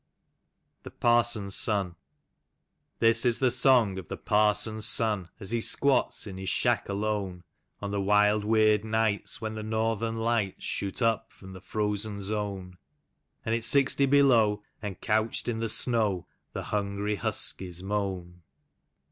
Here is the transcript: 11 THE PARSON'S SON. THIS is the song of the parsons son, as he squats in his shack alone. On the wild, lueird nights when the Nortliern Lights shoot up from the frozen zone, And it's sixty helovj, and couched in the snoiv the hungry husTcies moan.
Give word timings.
11 0.81 0.81
THE 0.81 0.89
PARSON'S 0.99 1.55
SON. 1.55 1.95
THIS 2.97 3.23
is 3.23 3.37
the 3.37 3.51
song 3.51 3.99
of 3.99 4.07
the 4.07 4.17
parsons 4.17 4.87
son, 4.87 5.29
as 5.39 5.51
he 5.51 5.61
squats 5.61 6.25
in 6.25 6.37
his 6.37 6.49
shack 6.49 6.89
alone. 6.89 7.43
On 7.83 7.91
the 7.91 8.01
wild, 8.01 8.43
lueird 8.43 8.83
nights 8.83 9.41
when 9.41 9.53
the 9.53 9.61
Nortliern 9.61 10.17
Lights 10.17 10.63
shoot 10.63 11.03
up 11.03 11.31
from 11.31 11.53
the 11.53 11.61
frozen 11.61 12.19
zone, 12.23 12.79
And 13.45 13.53
it's 13.53 13.67
sixty 13.67 14.07
helovj, 14.07 14.63
and 14.81 14.99
couched 15.01 15.47
in 15.47 15.59
the 15.59 15.67
snoiv 15.69 16.25
the 16.53 16.63
hungry 16.63 17.17
husTcies 17.17 17.83
moan. 17.83 18.41